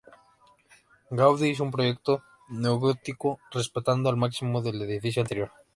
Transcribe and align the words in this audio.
Gaudí 1.19 1.49
hizo 1.49 1.63
un 1.63 1.69
proyecto 1.69 2.23
neogótico, 2.49 3.37
respetando 3.51 4.09
al 4.09 4.17
máximo 4.17 4.59
el 4.65 4.81
edificio 4.81 5.21
anterior. 5.21 5.51